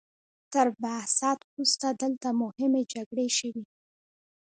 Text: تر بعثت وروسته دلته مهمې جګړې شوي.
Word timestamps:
تر 0.53 0.67
بعثت 0.83 1.39
وروسته 1.49 1.87
دلته 2.01 2.27
مهمې 2.41 2.83
جګړې 2.93 3.27
شوي. 3.37 3.63